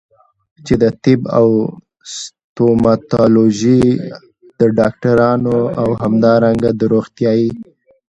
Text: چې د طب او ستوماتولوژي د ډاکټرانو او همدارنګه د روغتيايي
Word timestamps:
چې 0.65 0.73
د 0.83 0.85
طب 1.03 1.21
او 1.37 1.47
ستوماتولوژي 2.15 3.81
د 4.59 4.61
ډاکټرانو 4.79 5.55
او 5.81 5.89
همدارنګه 6.01 6.69
د 6.79 6.81
روغتيايي 6.93 7.49